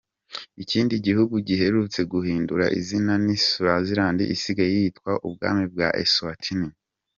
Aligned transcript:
Ikindi 0.63 0.95
gihugu 1.05 1.35
giherutse 1.47 1.99
guhindura 2.11 2.65
izina 2.79 3.13
ni 3.25 3.35
Swaziland 3.45 4.19
isigaye 4.35 4.71
yitwa 4.81 5.11
Ubwami 5.27 5.63
bwa 5.71 5.89
eSwatini. 6.03 6.69